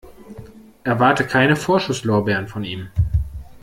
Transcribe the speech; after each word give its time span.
Erwarte 0.83 1.27
keine 1.27 1.55
Vorschusslorbeeren 1.55 2.47
von 2.47 2.63
ihm. 2.63 2.89